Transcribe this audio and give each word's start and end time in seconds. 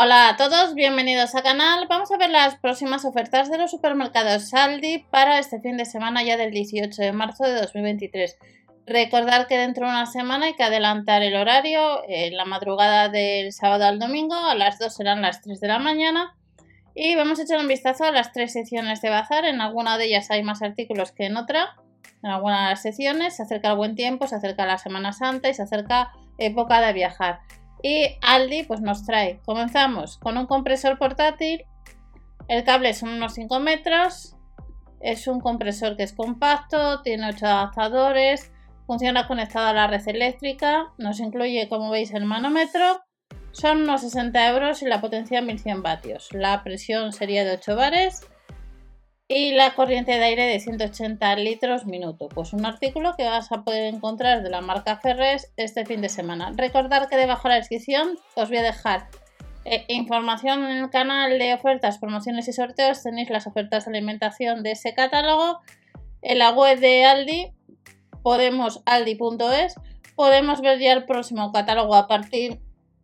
Hola 0.00 0.28
a 0.28 0.36
todos, 0.36 0.76
bienvenidos 0.76 1.34
al 1.34 1.42
canal. 1.42 1.88
Vamos 1.88 2.12
a 2.12 2.16
ver 2.18 2.30
las 2.30 2.54
próximas 2.54 3.04
ofertas 3.04 3.50
de 3.50 3.58
los 3.58 3.72
supermercados 3.72 4.50
Saldi 4.50 4.98
para 5.10 5.40
este 5.40 5.60
fin 5.60 5.76
de 5.76 5.86
semana 5.86 6.22
ya 6.22 6.36
del 6.36 6.52
18 6.52 7.02
de 7.02 7.10
marzo 7.10 7.42
de 7.42 7.60
2023. 7.60 8.38
Recordar 8.86 9.48
que 9.48 9.58
dentro 9.58 9.86
de 9.86 9.90
una 9.90 10.06
semana 10.06 10.46
hay 10.46 10.54
que 10.54 10.62
adelantar 10.62 11.24
el 11.24 11.34
horario, 11.34 12.04
en 12.06 12.36
la 12.36 12.44
madrugada 12.44 13.08
del 13.08 13.52
sábado 13.52 13.86
al 13.86 13.98
domingo, 13.98 14.36
a 14.36 14.54
las 14.54 14.78
2 14.78 14.94
serán 14.94 15.20
las 15.20 15.42
3 15.42 15.58
de 15.58 15.66
la 15.66 15.80
mañana. 15.80 16.36
Y 16.94 17.16
vamos 17.16 17.40
a 17.40 17.42
echar 17.42 17.58
un 17.58 17.66
vistazo 17.66 18.04
a 18.04 18.12
las 18.12 18.32
tres 18.32 18.52
secciones 18.52 19.02
de 19.02 19.10
bazar. 19.10 19.46
En 19.46 19.60
alguna 19.60 19.98
de 19.98 20.04
ellas 20.04 20.30
hay 20.30 20.44
más 20.44 20.62
artículos 20.62 21.10
que 21.10 21.26
en 21.26 21.36
otra. 21.36 21.74
En 22.22 22.30
algunas 22.30 22.60
de 22.60 22.70
las 22.70 22.82
secciones 22.82 23.34
se 23.34 23.42
acerca 23.42 23.70
el 23.70 23.76
buen 23.76 23.96
tiempo, 23.96 24.28
se 24.28 24.36
acerca 24.36 24.64
la 24.64 24.78
Semana 24.78 25.12
Santa 25.12 25.48
y 25.48 25.54
se 25.54 25.62
acerca 25.62 26.12
época 26.38 26.80
de 26.80 26.92
viajar. 26.92 27.40
Y 27.82 28.16
Aldi 28.22 28.64
pues 28.64 28.80
nos 28.80 29.04
trae, 29.04 29.40
comenzamos 29.44 30.18
con 30.18 30.36
un 30.36 30.46
compresor 30.46 30.98
portátil. 30.98 31.64
El 32.48 32.64
cable 32.64 32.94
son 32.94 33.10
unos 33.10 33.34
5 33.34 33.60
metros. 33.60 34.34
Es 35.00 35.28
un 35.28 35.40
compresor 35.40 35.96
que 35.96 36.02
es 36.02 36.12
compacto, 36.12 37.02
tiene 37.02 37.28
8 37.28 37.46
adaptadores, 37.46 38.50
Funciona 38.88 39.28
conectado 39.28 39.66
a 39.66 39.74
la 39.74 39.86
red 39.86 40.08
eléctrica, 40.08 40.94
nos 40.96 41.20
incluye, 41.20 41.68
como 41.68 41.90
veis, 41.90 42.14
el 42.14 42.24
manómetro. 42.24 43.02
Son 43.52 43.82
unos 43.82 44.00
60 44.00 44.48
euros 44.48 44.80
y 44.80 44.86
la 44.86 45.02
potencia 45.02 45.42
1100 45.42 45.82
vatios. 45.82 46.32
La 46.32 46.64
presión 46.64 47.12
sería 47.12 47.44
de 47.44 47.56
8 47.56 47.76
bares 47.76 48.26
y 49.28 49.52
la 49.52 49.74
corriente 49.74 50.12
de 50.12 50.24
aire 50.24 50.46
de 50.46 50.58
180 50.58 51.36
litros 51.36 51.84
minuto. 51.84 52.28
Pues 52.30 52.54
un 52.54 52.64
artículo 52.64 53.14
que 53.14 53.24
vas 53.24 53.52
a 53.52 53.62
poder 53.62 53.94
encontrar 53.94 54.42
de 54.42 54.48
la 54.48 54.62
marca 54.62 54.96
Ferres 54.96 55.52
este 55.58 55.84
fin 55.84 56.00
de 56.00 56.08
semana. 56.08 56.52
Recordar 56.56 57.08
que 57.08 57.16
debajo 57.16 57.48
de 57.48 57.54
la 57.54 57.58
descripción 57.60 58.18
os 58.34 58.48
voy 58.48 58.58
a 58.58 58.62
dejar 58.62 59.08
eh, 59.66 59.84
información 59.88 60.64
en 60.64 60.78
el 60.78 60.90
canal 60.90 61.38
de 61.38 61.52
ofertas, 61.52 61.98
promociones 61.98 62.48
y 62.48 62.54
sorteos. 62.54 63.02
Tenéis 63.02 63.28
las 63.28 63.46
ofertas 63.46 63.84
de 63.84 63.90
alimentación 63.90 64.62
de 64.62 64.72
ese 64.72 64.94
catálogo. 64.94 65.60
En 66.22 66.38
la 66.38 66.50
web 66.50 66.80
de 66.80 67.04
Aldi 67.04 67.52
podemos 68.22 68.82
aldi.es 68.86 69.74
podemos 70.16 70.62
ver 70.62 70.80
ya 70.80 70.94
el 70.94 71.04
próximo 71.04 71.52
catálogo 71.52 71.94
a 71.94 72.08
partir 72.08 72.58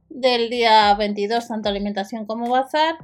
del 0.09 0.49
día 0.49 0.93
22, 0.95 1.47
tanto 1.47 1.69
alimentación 1.69 2.25
como 2.25 2.49
bazar. 2.49 2.97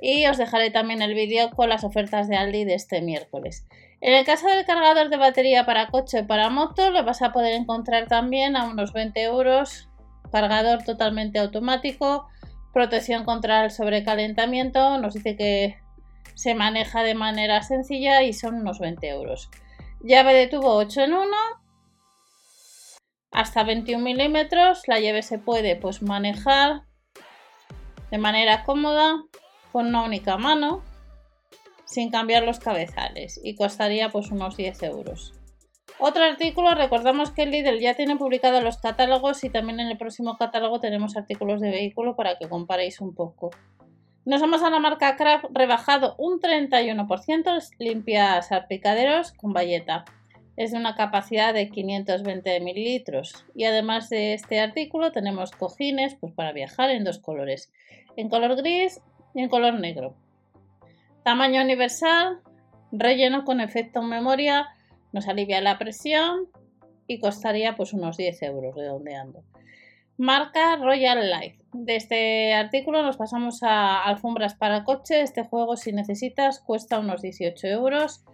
Y 0.00 0.26
os 0.26 0.38
dejaré 0.38 0.70
también 0.70 1.02
el 1.02 1.14
vídeo 1.14 1.50
con 1.50 1.68
las 1.68 1.84
ofertas 1.84 2.28
de 2.28 2.36
Aldi 2.36 2.64
de 2.64 2.74
este 2.74 3.02
miércoles. 3.02 3.66
En 4.00 4.14
el 4.14 4.24
caso 4.24 4.46
del 4.46 4.64
cargador 4.64 5.08
de 5.08 5.16
batería 5.16 5.66
para 5.66 5.88
coche 5.88 6.20
y 6.20 6.22
para 6.22 6.50
moto, 6.50 6.90
lo 6.90 7.04
vas 7.04 7.20
a 7.20 7.32
poder 7.32 7.54
encontrar 7.54 8.06
también 8.06 8.56
a 8.56 8.64
unos 8.64 8.92
20 8.92 9.20
euros. 9.22 9.88
Cargador 10.30 10.84
totalmente 10.84 11.38
automático, 11.40 12.28
protección 12.72 13.24
contra 13.24 13.64
el 13.64 13.70
sobrecalentamiento. 13.72 14.98
Nos 14.98 15.14
dice 15.14 15.36
que 15.36 15.78
se 16.34 16.54
maneja 16.54 17.02
de 17.02 17.14
manera 17.14 17.62
sencilla 17.62 18.22
y 18.22 18.32
son 18.32 18.54
unos 18.54 18.78
20 18.78 19.08
euros. 19.08 19.50
Llave 20.00 20.32
de 20.32 20.46
tubo 20.46 20.76
8 20.76 21.02
en 21.02 21.14
1. 21.14 21.36
Hasta 23.32 23.64
21 23.64 24.04
milímetros. 24.04 24.82
La 24.86 25.00
llave 25.00 25.22
se 25.22 25.38
puede 25.38 25.74
pues, 25.74 26.02
manejar 26.02 26.82
de 28.12 28.18
manera 28.18 28.64
cómoda 28.64 29.24
con 29.72 29.86
una 29.86 30.04
única 30.04 30.36
mano 30.36 30.82
sin 31.84 32.10
cambiar 32.10 32.44
los 32.44 32.58
cabezales 32.58 33.40
y 33.42 33.54
costaría 33.54 34.10
pues 34.10 34.30
unos 34.30 34.56
10 34.56 34.82
euros. 34.84 35.34
Otro 36.00 36.22
artículo, 36.22 36.74
recordamos 36.74 37.32
que 37.32 37.42
el 37.42 37.50
Lidl 37.50 37.80
ya 37.80 37.94
tiene 37.94 38.16
publicados 38.16 38.62
los 38.62 38.78
catálogos 38.78 39.42
y 39.42 39.50
también 39.50 39.80
en 39.80 39.88
el 39.88 39.98
próximo 39.98 40.36
catálogo 40.36 40.80
tenemos 40.80 41.16
artículos 41.16 41.60
de 41.60 41.70
vehículo 41.70 42.14
para 42.14 42.38
que 42.38 42.48
comparéis 42.48 43.00
un 43.00 43.14
poco. 43.14 43.50
Nos 44.24 44.40
vamos 44.40 44.62
a 44.62 44.70
la 44.70 44.78
marca 44.78 45.16
Craft 45.16 45.46
rebajado 45.50 46.14
un 46.18 46.38
31%, 46.38 47.70
limpia 47.78 48.42
salpicaderos 48.42 49.32
con 49.32 49.54
bayeta. 49.54 50.04
Es 50.56 50.72
de 50.72 50.76
una 50.76 50.94
capacidad 50.94 51.54
de 51.54 51.70
520 51.70 52.60
mililitros. 52.60 53.46
Y 53.54 53.64
además 53.64 54.10
de 54.10 54.34
este 54.34 54.60
artículo 54.60 55.12
tenemos 55.12 55.50
cojines 55.52 56.14
pues, 56.14 56.34
para 56.34 56.52
viajar 56.52 56.90
en 56.90 57.04
dos 57.04 57.18
colores, 57.18 57.72
en 58.16 58.28
color 58.28 58.54
gris 58.56 59.00
en 59.38 59.48
color 59.48 59.78
negro. 59.78 60.14
Tamaño 61.22 61.62
universal, 61.62 62.40
relleno 62.90 63.44
con 63.44 63.60
efecto 63.60 64.02
memoria, 64.02 64.68
nos 65.12 65.28
alivia 65.28 65.60
la 65.60 65.78
presión 65.78 66.48
y 67.06 67.20
costaría 67.20 67.76
pues 67.76 67.92
unos 67.92 68.16
10 68.16 68.42
euros 68.42 68.74
redondeando. 68.74 69.42
Marca 70.16 70.76
Royal 70.76 71.30
Life. 71.30 71.58
De 71.72 71.94
este 71.94 72.52
artículo 72.52 73.02
nos 73.02 73.16
pasamos 73.16 73.62
a 73.62 74.02
alfombras 74.02 74.54
para 74.54 74.82
coche. 74.82 75.20
Este 75.20 75.44
juego, 75.44 75.76
si 75.76 75.92
necesitas, 75.92 76.60
cuesta 76.60 76.98
unos 76.98 77.22
18 77.22 77.66
euros. 77.68 78.24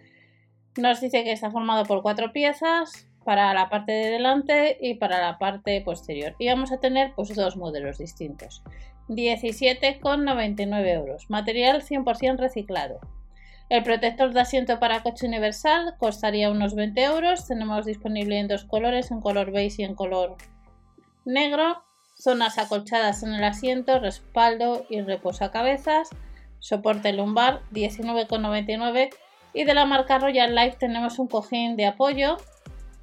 Nos 0.77 0.99
dice 0.99 1.23
que 1.23 1.31
está 1.31 1.51
formado 1.51 1.85
por 1.85 2.01
cuatro 2.01 2.33
piezas 2.33 3.07
para 3.23 3.53
la 3.53 3.69
parte 3.69 3.91
de 3.91 4.09
delante 4.09 4.77
y 4.81 4.95
para 4.95 5.21
la 5.21 5.37
parte 5.37 5.79
posterior. 5.81 6.35
Y 6.39 6.47
vamos 6.47 6.71
a 6.71 6.79
tener 6.79 7.13
pues, 7.15 7.35
dos 7.35 7.55
modelos 7.55 7.99
distintos. 7.99 8.63
17,99 9.09 10.87
euros. 10.87 11.29
Material 11.29 11.81
100% 11.81 12.37
reciclado. 12.37 12.99
El 13.69 13.83
protector 13.83 14.31
de 14.33 14.41
asiento 14.41 14.79
para 14.79 15.01
coche 15.01 15.25
universal 15.25 15.95
costaría 15.97 16.51
unos 16.51 16.75
20 16.75 17.03
euros. 17.03 17.47
Tenemos 17.47 17.85
disponible 17.85 18.39
en 18.39 18.47
dos 18.47 18.65
colores, 18.65 19.09
en 19.11 19.21
color 19.21 19.51
beige 19.51 19.81
y 19.81 19.85
en 19.85 19.95
color 19.95 20.37
negro, 21.25 21.83
zonas 22.15 22.57
acolchadas 22.57 23.23
en 23.23 23.33
el 23.33 23.43
asiento, 23.43 23.99
respaldo 23.99 24.85
y 24.89 25.01
reposacabezas, 25.01 26.09
soporte 26.59 27.11
lumbar 27.13 27.61
19,99 27.71 29.09
y 29.53 29.63
de 29.63 29.73
la 29.73 29.85
marca 29.85 30.19
Royal 30.19 30.53
Life 30.53 30.77
tenemos 30.79 31.17
un 31.17 31.27
cojín 31.27 31.75
de 31.75 31.87
apoyo 31.87 32.37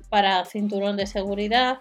para 0.09 0.45
cinturón 0.45 0.97
de 0.97 1.07
seguridad, 1.07 1.79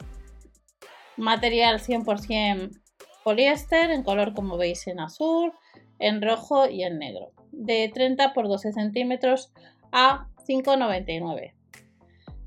material 1.17 1.79
100% 1.79 2.81
poliéster 3.23 3.91
en 3.91 4.03
color 4.03 4.33
como 4.33 4.57
veis 4.57 4.87
en 4.87 4.99
azul, 4.99 5.53
en 5.99 6.21
rojo 6.21 6.67
y 6.67 6.83
en 6.83 6.99
negro, 6.99 7.31
de 7.51 7.89
30 7.93 8.33
por 8.33 8.47
12 8.47 8.73
centímetros 8.73 9.51
a 9.91 10.27
5,99. 10.47 11.53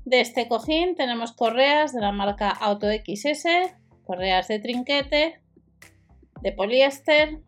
De 0.05 0.21
este 0.21 0.47
cojín 0.47 0.95
tenemos 0.95 1.31
correas 1.31 1.93
de 1.93 2.01
la 2.01 2.11
marca 2.11 2.49
Auto 2.49 2.87
XS 2.87 3.75
correas 4.05 4.47
de 4.47 4.59
trinquete 4.59 5.41
de 6.41 6.51
poliéster 6.51 7.39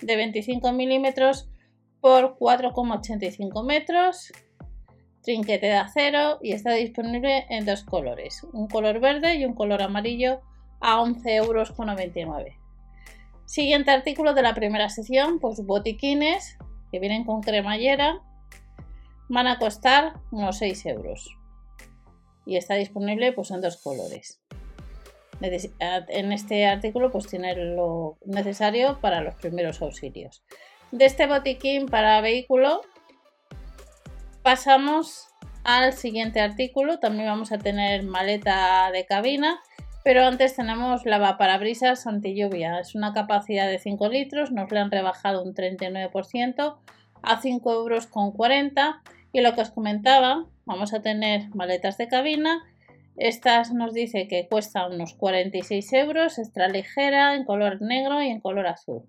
de 0.00 0.16
25 0.16 0.72
milímetros 0.72 1.48
por 2.00 2.36
4,85 2.36 3.64
metros, 3.64 4.32
trinquete 5.22 5.66
de 5.66 5.74
acero 5.74 6.38
y 6.42 6.52
está 6.52 6.72
disponible 6.72 7.46
en 7.48 7.64
dos 7.64 7.84
colores, 7.84 8.42
un 8.52 8.66
color 8.66 8.98
verde 8.98 9.36
y 9.36 9.44
un 9.44 9.54
color 9.54 9.82
amarillo 9.82 10.40
a 10.80 10.98
11,99 11.00 12.16
euros. 12.26 12.61
Siguiente 13.46 13.90
artículo 13.90 14.34
de 14.34 14.42
la 14.42 14.54
primera 14.54 14.88
sesión, 14.88 15.38
pues 15.38 15.64
botiquines 15.64 16.58
que 16.90 16.98
vienen 16.98 17.24
con 17.24 17.42
cremallera, 17.42 18.20
van 19.28 19.46
a 19.46 19.58
costar 19.58 20.14
unos 20.30 20.58
6 20.58 20.86
euros 20.86 21.36
y 22.44 22.56
está 22.56 22.74
disponible 22.74 23.32
pues 23.32 23.50
en 23.50 23.60
dos 23.60 23.80
colores 23.82 24.42
en 25.42 26.32
este 26.32 26.66
artículo 26.66 27.10
pues 27.10 27.26
tiene 27.26 27.54
lo 27.54 28.18
necesario 28.24 29.00
para 29.00 29.20
los 29.20 29.34
primeros 29.36 29.82
auxilios. 29.82 30.42
De 30.90 31.04
este 31.04 31.26
botiquín 31.26 31.86
para 31.86 32.20
vehículo 32.20 32.82
pasamos 34.42 35.28
al 35.64 35.92
siguiente 35.94 36.40
artículo. 36.40 36.98
También 36.98 37.26
vamos 37.26 37.52
a 37.52 37.58
tener 37.58 38.02
maleta 38.04 38.90
de 38.92 39.06
cabina, 39.06 39.60
pero 40.04 40.24
antes 40.24 40.56
tenemos 40.56 41.04
lavaparabrisas 41.04 42.06
anti 42.06 42.34
lluvia. 42.34 42.80
Es 42.80 42.94
una 42.94 43.12
capacidad 43.12 43.68
de 43.68 43.78
5 43.78 44.08
litros, 44.08 44.50
nos 44.50 44.70
le 44.70 44.80
han 44.80 44.90
rebajado 44.90 45.42
un 45.42 45.54
39% 45.54 46.76
a 47.22 47.40
5 47.40 47.72
euros 47.72 48.06
con 48.06 48.32
40. 48.32 49.02
Y 49.32 49.40
lo 49.40 49.54
que 49.54 49.62
os 49.62 49.70
comentaba, 49.70 50.46
vamos 50.66 50.92
a 50.92 51.00
tener 51.00 51.48
maletas 51.54 51.96
de 51.96 52.08
cabina 52.08 52.62
estas 53.16 53.72
nos 53.72 53.92
dice 53.92 54.26
que 54.26 54.48
cuesta 54.48 54.86
unos 54.86 55.14
46 55.14 55.92
euros, 55.92 56.38
extra 56.38 56.68
ligera, 56.68 57.34
en 57.34 57.44
color 57.44 57.82
negro 57.82 58.22
y 58.22 58.28
en 58.28 58.40
color 58.40 58.66
azul, 58.66 59.02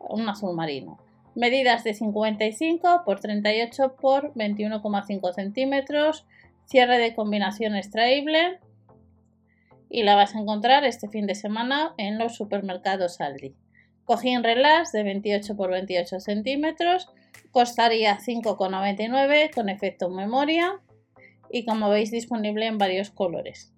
un 0.00 0.28
azul 0.28 0.56
marino. 0.56 0.98
Medidas 1.36 1.84
de 1.84 1.94
55 1.94 3.02
por 3.04 3.20
38 3.20 3.96
por 4.00 4.34
21,5 4.34 5.32
centímetros, 5.32 6.26
cierre 6.66 6.98
de 6.98 7.14
combinación 7.14 7.76
extraíble 7.76 8.58
y 9.94 10.02
la 10.02 10.16
vas 10.16 10.34
a 10.34 10.40
encontrar 10.40 10.84
este 10.84 11.08
fin 11.08 11.28
de 11.28 11.36
semana 11.36 11.94
en 11.98 12.18
los 12.18 12.34
supermercados 12.34 13.20
Aldi. 13.20 13.54
Cojín 14.04 14.42
relax 14.42 14.90
de 14.90 15.04
28 15.04 15.54
por 15.54 15.70
28 15.70 16.18
centímetros, 16.18 17.08
costaría 17.52 18.18
5,99 18.18 19.54
con 19.54 19.68
efecto 19.68 20.10
memoria 20.10 20.80
y 21.48 21.64
como 21.64 21.90
veis 21.90 22.10
disponible 22.10 22.66
en 22.66 22.76
varios 22.76 23.10
colores. 23.10 23.72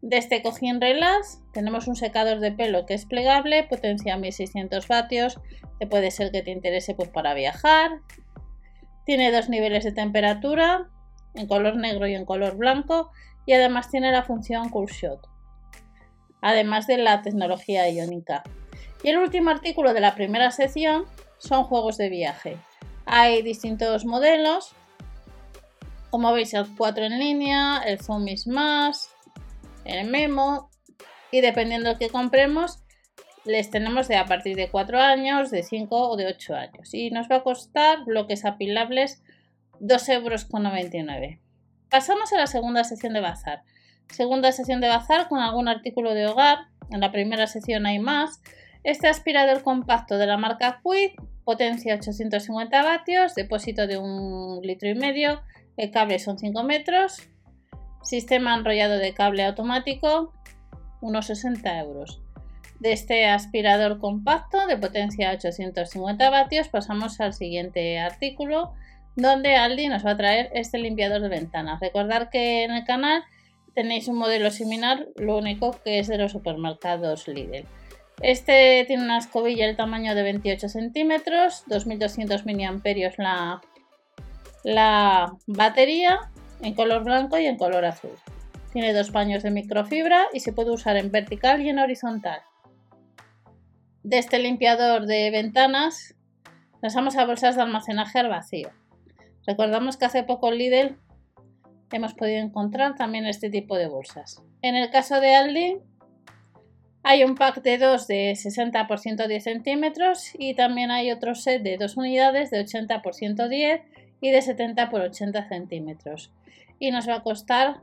De 0.00 0.16
este 0.16 0.42
cojín 0.42 0.80
relax 0.80 1.40
tenemos 1.52 1.88
un 1.88 1.96
secador 1.96 2.38
de 2.38 2.52
pelo 2.52 2.86
que 2.86 2.94
es 2.94 3.04
plegable, 3.04 3.64
potencia 3.64 4.16
1600 4.16 4.86
vatios, 4.86 5.40
que 5.80 5.88
puede 5.88 6.12
ser 6.12 6.30
que 6.30 6.42
te 6.42 6.52
interese 6.52 6.94
pues, 6.94 7.08
para 7.08 7.34
viajar. 7.34 7.90
Tiene 9.04 9.32
dos 9.32 9.48
niveles 9.48 9.82
de 9.82 9.90
temperatura, 9.90 10.88
en 11.34 11.48
color 11.48 11.74
negro 11.74 12.06
y 12.06 12.14
en 12.14 12.26
color 12.26 12.56
blanco, 12.56 13.10
y 13.44 13.54
además 13.54 13.90
tiene 13.90 14.12
la 14.12 14.22
función 14.22 14.68
Cool 14.68 14.86
Shot, 14.86 15.31
además 16.42 16.86
de 16.86 16.98
la 16.98 17.22
tecnología 17.22 17.88
iónica. 17.88 18.42
Y 19.02 19.08
el 19.08 19.18
último 19.18 19.50
artículo 19.50 19.94
de 19.94 20.00
la 20.00 20.14
primera 20.14 20.50
sección 20.50 21.06
son 21.38 21.64
juegos 21.64 21.96
de 21.96 22.10
viaje. 22.10 22.58
Hay 23.06 23.42
distintos 23.42 24.04
modelos, 24.04 24.74
como 26.10 26.32
veis 26.32 26.52
el 26.52 26.66
4 26.76 27.04
en 27.04 27.18
línea, 27.18 27.78
el 27.86 27.98
Zoomis 27.98 28.46
más, 28.46 29.10
el 29.84 30.06
Memo 30.08 30.70
y 31.30 31.40
dependiendo 31.40 31.88
del 31.88 31.98
que 31.98 32.10
compremos 32.10 32.82
les 33.44 33.70
tenemos 33.70 34.08
de 34.08 34.16
a 34.16 34.26
partir 34.26 34.56
de 34.56 34.70
4 34.70 35.00
años, 35.00 35.50
de 35.50 35.62
5 35.62 36.10
o 36.10 36.16
de 36.16 36.26
8 36.26 36.54
años 36.54 36.94
y 36.94 37.10
nos 37.10 37.28
va 37.28 37.36
a 37.36 37.42
costar 37.42 38.04
bloques 38.04 38.44
apilables 38.44 39.22
2,99 39.80 41.24
euros. 41.24 41.38
Pasamos 41.90 42.32
a 42.32 42.36
la 42.36 42.46
segunda 42.46 42.84
sección 42.84 43.12
de 43.12 43.20
bazar. 43.20 43.62
Segunda 44.12 44.52
sección 44.52 44.80
de 44.80 44.88
bazar 44.88 45.28
con 45.28 45.40
algún 45.40 45.68
artículo 45.68 46.14
de 46.14 46.26
hogar. 46.26 46.66
En 46.90 47.00
la 47.00 47.10
primera 47.10 47.46
sección 47.46 47.86
hay 47.86 47.98
más. 47.98 48.42
Este 48.84 49.08
aspirador 49.08 49.62
compacto 49.62 50.18
de 50.18 50.26
la 50.26 50.36
marca 50.36 50.80
Quid, 50.84 51.12
potencia 51.44 51.94
850 51.94 52.82
vatios, 52.82 53.34
depósito 53.34 53.86
de 53.86 53.96
un 53.96 54.60
litro 54.62 54.88
y 54.88 54.94
medio, 54.94 55.40
el 55.76 55.90
cable 55.90 56.18
son 56.18 56.38
5 56.38 56.62
metros, 56.62 57.28
Sistema 58.02 58.54
enrollado 58.54 58.98
de 58.98 59.14
cable 59.14 59.44
automático, 59.44 60.32
unos 61.00 61.26
60 61.26 61.78
euros. 61.78 62.20
De 62.80 62.92
este 62.92 63.26
aspirador 63.26 64.00
compacto 64.00 64.66
de 64.66 64.76
potencia 64.76 65.30
850 65.30 66.28
vatios 66.28 66.68
pasamos 66.68 67.20
al 67.20 67.32
siguiente 67.32 68.00
artículo 68.00 68.74
donde 69.14 69.56
Aldi 69.56 69.86
nos 69.86 70.04
va 70.04 70.12
a 70.12 70.16
traer 70.16 70.50
este 70.54 70.78
limpiador 70.78 71.20
de 71.20 71.28
ventanas. 71.28 71.80
Recordad 71.80 72.28
que 72.28 72.64
en 72.64 72.72
el 72.72 72.84
canal 72.84 73.22
tenéis 73.74 74.08
un 74.08 74.16
modelo 74.16 74.50
similar, 74.50 75.06
lo 75.16 75.36
único 75.36 75.72
que 75.84 75.98
es 75.98 76.08
de 76.08 76.18
los 76.18 76.32
supermercados 76.32 77.28
Lidl. 77.28 77.66
Este 78.20 78.84
tiene 78.86 79.02
una 79.02 79.18
escobilla 79.18 79.66
del 79.66 79.76
tamaño 79.76 80.14
de 80.14 80.22
28 80.22 80.68
centímetros, 80.68 81.64
2200 81.66 82.46
miliamperios 82.46 83.14
la, 83.18 83.60
la 84.62 85.32
batería 85.46 86.30
en 86.60 86.74
color 86.74 87.04
blanco 87.04 87.38
y 87.38 87.46
en 87.46 87.56
color 87.56 87.84
azul. 87.84 88.12
Tiene 88.72 88.92
dos 88.92 89.10
paños 89.10 89.42
de 89.42 89.50
microfibra 89.50 90.26
y 90.32 90.40
se 90.40 90.52
puede 90.52 90.70
usar 90.70 90.96
en 90.96 91.10
vertical 91.10 91.62
y 91.62 91.68
en 91.68 91.78
horizontal. 91.78 92.40
De 94.02 94.18
este 94.18 94.38
limpiador 94.38 95.06
de 95.06 95.30
ventanas 95.30 96.14
pasamos 96.80 97.16
a 97.16 97.24
bolsas 97.24 97.56
de 97.56 97.62
almacenaje 97.62 98.18
al 98.18 98.28
vacío. 98.28 98.70
Recordamos 99.46 99.96
que 99.96 100.04
hace 100.04 100.22
poco 100.22 100.50
Lidl 100.50 100.96
hemos 101.96 102.14
podido 102.14 102.38
encontrar 102.38 102.94
también 102.94 103.26
este 103.26 103.50
tipo 103.50 103.76
de 103.76 103.88
bolsas. 103.88 104.42
En 104.62 104.76
el 104.76 104.90
caso 104.90 105.20
de 105.20 105.34
Aldi 105.34 105.78
hay 107.02 107.24
un 107.24 107.34
pack 107.34 107.62
de 107.62 107.78
2 107.78 108.06
de 108.06 108.36
60 108.36 108.86
por 108.86 108.98
110 109.00 109.42
centímetros 109.42 110.30
y 110.38 110.54
también 110.54 110.90
hay 110.90 111.10
otro 111.10 111.34
set 111.34 111.62
de 111.62 111.76
dos 111.76 111.96
unidades 111.96 112.50
de 112.50 112.60
80 112.60 113.02
por 113.02 113.14
110 113.14 113.82
y 114.20 114.30
de 114.30 114.42
70 114.42 114.88
por 114.90 115.00
80 115.00 115.48
centímetros 115.48 116.30
y 116.78 116.90
nos 116.90 117.08
va 117.08 117.16
a 117.16 117.22
costar 117.22 117.80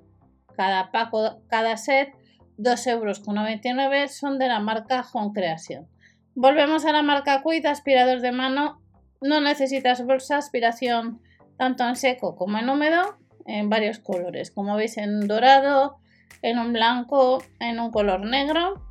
cada 0.57 0.91
paco, 0.91 1.41
cada 1.47 1.77
set 1.77 2.13
2,99 2.57 3.81
euros 3.85 4.11
son 4.13 4.37
de 4.37 4.49
la 4.49 4.59
marca 4.59 5.05
Home 5.13 5.31
Creation. 5.33 5.87
Volvemos 6.35 6.85
a 6.85 6.91
la 6.91 7.01
marca 7.01 7.41
Quid, 7.41 7.65
aspirador 7.65 8.19
de 8.19 8.33
mano. 8.33 8.81
No 9.21 9.39
necesitas 9.39 10.05
bolsa, 10.05 10.35
aspiración 10.35 11.21
tanto 11.57 11.87
en 11.87 11.95
seco 11.95 12.35
como 12.35 12.57
en 12.57 12.69
húmedo, 12.69 13.17
en 13.49 13.69
varios 13.69 13.99
colores. 13.99 14.51
Como 14.51 14.75
veis 14.75 14.97
en 14.97 15.27
dorado, 15.27 15.97
en 16.41 16.59
un 16.59 16.73
blanco, 16.73 17.43
en 17.59 17.79
un 17.79 17.91
color 17.91 18.25
negro. 18.25 18.85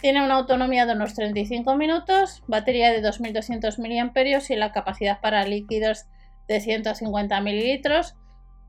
Tiene 0.00 0.24
una 0.24 0.36
autonomía 0.36 0.86
de 0.86 0.92
unos 0.92 1.14
35 1.14 1.74
minutos, 1.76 2.44
batería 2.46 2.92
de 2.92 3.00
2200 3.00 3.78
mAh 3.80 4.12
y 4.48 4.56
la 4.56 4.72
capacidad 4.72 5.20
para 5.20 5.44
líquidos 5.44 6.06
de 6.46 6.60
150 6.60 7.40
mililitros 7.40 8.14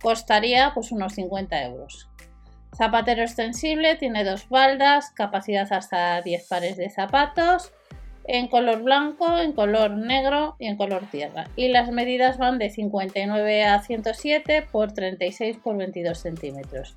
costaría 0.01 0.71
pues 0.73 0.91
unos 0.91 1.13
50 1.13 1.63
euros. 1.63 2.09
Zapatero 2.75 3.21
extensible, 3.21 3.95
tiene 3.95 4.23
dos 4.23 4.47
baldas, 4.49 5.11
capacidad 5.11 5.71
hasta 5.71 6.21
10 6.21 6.47
pares 6.47 6.77
de 6.77 6.89
zapatos, 6.89 7.71
en 8.31 8.47
color 8.47 8.83
blanco, 8.83 9.39
en 9.39 9.53
color 9.53 9.97
negro 9.97 10.55
y 10.59 10.67
en 10.67 10.77
color 10.77 11.09
tierra. 11.09 11.49
Y 11.55 11.69
las 11.69 11.89
medidas 11.89 12.37
van 12.37 12.59
de 12.59 12.69
59 12.69 13.65
a 13.65 13.81
107 13.81 14.67
por 14.71 14.91
36 14.93 15.57
por 15.57 15.77
22 15.77 16.15
centímetros. 16.15 16.95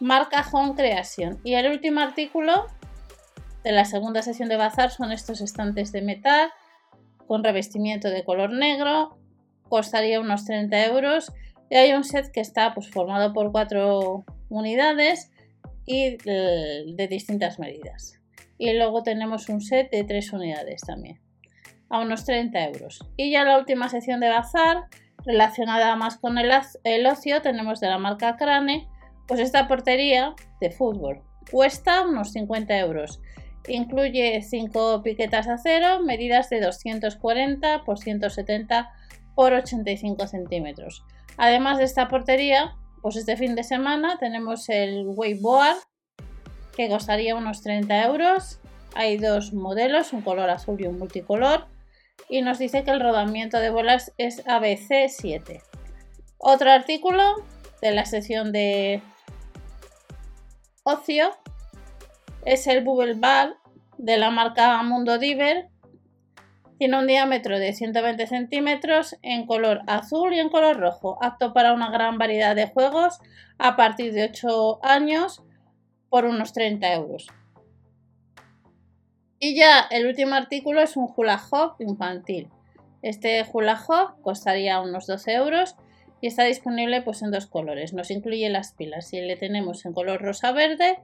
Marca 0.00 0.44
Home 0.50 0.74
Creation. 0.74 1.38
Y 1.44 1.54
el 1.54 1.70
último 1.70 2.00
artículo 2.00 2.66
de 3.62 3.70
la 3.70 3.84
segunda 3.84 4.22
sesión 4.22 4.48
de 4.48 4.56
bazar 4.56 4.90
son 4.90 5.12
estos 5.12 5.40
estantes 5.40 5.92
de 5.92 6.02
metal 6.02 6.50
con 7.28 7.44
revestimiento 7.44 8.10
de 8.10 8.24
color 8.24 8.50
negro. 8.50 9.16
Costaría 9.68 10.18
unos 10.18 10.46
30 10.46 10.84
euros 10.86 11.32
y 11.70 11.76
hay 11.76 11.92
un 11.92 12.02
set 12.02 12.32
que 12.32 12.40
está 12.40 12.74
pues, 12.74 12.90
formado 12.90 13.32
por 13.32 13.52
cuatro 13.52 14.24
unidades 14.48 15.30
y 15.86 16.16
de 16.16 17.06
distintas 17.08 17.60
medidas. 17.60 18.20
Y 18.58 18.72
luego 18.72 19.02
tenemos 19.02 19.48
un 19.48 19.60
set 19.60 19.90
de 19.90 20.04
tres 20.04 20.32
unidades 20.32 20.80
también, 20.82 21.20
a 21.90 22.00
unos 22.00 22.24
30 22.24 22.64
euros. 22.64 23.04
Y 23.16 23.30
ya 23.30 23.44
la 23.44 23.58
última 23.58 23.88
sección 23.88 24.20
de 24.20 24.28
bazar, 24.28 24.84
relacionada 25.24 25.94
más 25.96 26.16
con 26.18 26.38
el, 26.38 26.50
el 26.84 27.06
ocio, 27.06 27.42
tenemos 27.42 27.80
de 27.80 27.88
la 27.88 27.98
marca 27.98 28.36
Crane, 28.36 28.88
pues 29.26 29.40
esta 29.40 29.68
portería 29.68 30.34
de 30.60 30.70
fútbol. 30.70 31.22
Cuesta 31.50 32.02
unos 32.06 32.32
50 32.32 32.78
euros. 32.78 33.20
Incluye 33.68 34.40
5 34.42 35.02
piquetas 35.02 35.46
de 35.46 35.52
acero, 35.52 36.00
medidas 36.02 36.48
de 36.50 36.60
240 36.60 37.84
por 37.84 37.98
170 37.98 38.90
por 39.34 39.52
85 39.52 40.26
centímetros. 40.28 41.04
Además 41.36 41.78
de 41.78 41.84
esta 41.84 42.08
portería, 42.08 42.76
pues 43.02 43.16
este 43.16 43.36
fin 43.36 43.54
de 43.54 43.64
semana 43.64 44.18
tenemos 44.18 44.68
el 44.68 45.04
wakeboard 45.06 45.76
que 46.76 46.88
costaría 46.88 47.34
unos 47.34 47.62
30 47.62 48.04
euros. 48.04 48.60
Hay 48.94 49.16
dos 49.16 49.52
modelos, 49.52 50.12
un 50.12 50.22
color 50.22 50.50
azul 50.50 50.80
y 50.80 50.86
un 50.86 50.98
multicolor. 50.98 51.66
Y 52.28 52.42
nos 52.42 52.58
dice 52.58 52.84
que 52.84 52.90
el 52.90 53.00
rodamiento 53.00 53.58
de 53.58 53.70
bolas 53.70 54.12
es 54.18 54.44
ABC7. 54.46 55.62
Otro 56.38 56.70
artículo 56.70 57.22
de 57.82 57.92
la 57.92 58.04
sección 58.04 58.52
de 58.52 59.02
ocio 60.82 61.30
es 62.44 62.66
el 62.66 62.84
Bubble 62.84 63.14
Ball 63.14 63.56
de 63.98 64.18
la 64.18 64.30
marca 64.30 64.82
Mundo 64.82 65.18
Diver 65.18 65.68
tiene 66.78 66.98
un 66.98 67.06
diámetro 67.06 67.58
de 67.58 67.72
120 67.72 68.26
centímetros 68.26 69.16
en 69.22 69.46
color 69.46 69.80
azul 69.86 70.34
y 70.34 70.40
en 70.40 70.50
color 70.50 70.78
rojo, 70.78 71.18
apto 71.22 71.54
para 71.54 71.72
una 71.72 71.90
gran 71.90 72.18
variedad 72.18 72.54
de 72.54 72.68
juegos 72.68 73.18
a 73.58 73.76
partir 73.76 74.12
de 74.12 74.24
8 74.24 74.80
años 74.84 75.42
por 76.08 76.24
unos 76.24 76.52
30 76.52 76.92
euros. 76.94 77.26
Y 79.38 79.54
ya 79.54 79.80
el 79.90 80.06
último 80.06 80.34
artículo 80.34 80.80
es 80.80 80.96
un 80.96 81.08
hula 81.14 81.38
hoop 81.38 81.80
infantil. 81.80 82.48
Este 83.02 83.44
hula 83.52 83.78
hoop 83.78 84.20
costaría 84.22 84.80
unos 84.80 85.06
12 85.06 85.32
euros 85.34 85.76
y 86.20 86.28
está 86.28 86.44
disponible 86.44 87.02
pues 87.02 87.22
en 87.22 87.30
dos 87.30 87.46
colores. 87.46 87.92
Nos 87.92 88.10
incluye 88.10 88.48
las 88.48 88.72
pilas 88.72 89.12
y 89.12 89.20
le 89.20 89.36
tenemos 89.36 89.84
en 89.84 89.92
color 89.92 90.22
rosa 90.22 90.52
verde 90.52 90.98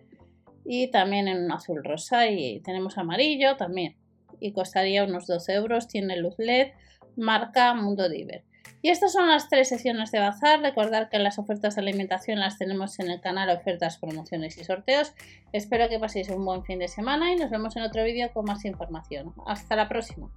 y 0.65 0.91
también 0.91 1.29
en 1.29 1.45
un 1.45 1.53
azul 1.53 1.85
rosa 1.85 2.29
y 2.29 2.61
tenemos 2.61 2.97
amarillo 2.97 3.57
también 3.57 3.97
y 4.41 4.53
costaría 4.53 5.05
unos 5.05 5.27
12 5.27 5.53
euros. 5.53 5.89
Tiene 5.89 6.17
luz 6.17 6.35
LED, 6.39 6.73
marca 7.17 7.75
Mundo 7.75 8.09
Diver. 8.09 8.45
Y 8.83 8.91
estas 8.91 9.13
son 9.13 9.29
las 9.29 9.49
tres 9.49 9.69
sesiones 9.69 10.11
de 10.11 10.19
bazar. 10.19 10.61
Recordad 10.61 11.09
que 11.09 11.19
las 11.19 11.39
ofertas 11.39 11.77
de 11.77 11.83
alimentación 11.83 12.41
las 12.41 12.59
tenemos 12.59 12.99
en 12.99 13.11
el 13.11 13.21
canal 13.21 13.51
Ofertas, 13.51 13.99
Promociones 13.99 14.59
y 14.59 14.65
Sorteos. 14.65 15.15
Espero 15.53 15.89
que 15.89 15.99
paséis 15.99 16.29
un 16.31 16.45
buen 16.45 16.65
fin 16.65 16.79
de 16.79 16.89
semana 16.89 17.33
y 17.33 17.37
nos 17.37 17.51
vemos 17.51 17.77
en 17.77 17.83
otro 17.83 18.03
vídeo 18.05 18.33
con 18.33 18.45
más 18.45 18.65
información. 18.65 19.35
Hasta 19.47 19.77
la 19.77 19.89
próxima. 19.89 20.31